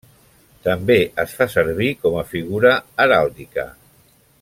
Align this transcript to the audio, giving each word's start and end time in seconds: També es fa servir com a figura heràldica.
També 0.67 0.95
es 1.25 1.35
fa 1.41 1.47
servir 1.57 1.91
com 2.07 2.19
a 2.23 2.27
figura 2.33 2.75
heràldica. 3.07 3.71